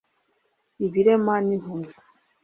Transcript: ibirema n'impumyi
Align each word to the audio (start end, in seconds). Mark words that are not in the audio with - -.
ibirema 0.85 1.35
n'impumyi 1.45 1.91